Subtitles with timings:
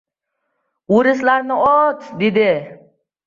[0.99, 2.47] O‘rislarni ot, dedi.